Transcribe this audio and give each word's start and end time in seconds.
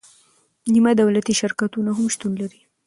نیمه 0.73 0.91
دولتي 1.01 1.33
شرکتونه 1.41 1.89
هم 1.97 2.05
شتون 2.13 2.31
لري. 2.41 2.61